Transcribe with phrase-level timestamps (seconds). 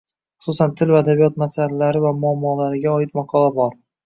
[0.45, 3.79] Xususan, til va adabiyot masalalari va muammolariga oid maqola bor